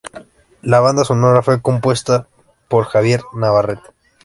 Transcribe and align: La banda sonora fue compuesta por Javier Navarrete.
La 0.63 0.79
banda 0.79 1.03
sonora 1.05 1.43
fue 1.43 1.61
compuesta 1.61 2.27
por 2.67 2.85
Javier 2.85 3.21
Navarrete. 3.35 3.91